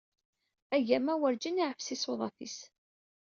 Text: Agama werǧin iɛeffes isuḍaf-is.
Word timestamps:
Agama 0.75 1.13
werǧin 1.21 1.61
iɛeffes 1.63 1.89
isuḍaf-is. 1.95 2.57